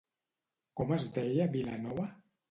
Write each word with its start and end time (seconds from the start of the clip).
Com 0.79 0.93
es 0.95 1.05
deia 1.17 1.47
vila 1.57 1.75
nova? 1.83 2.07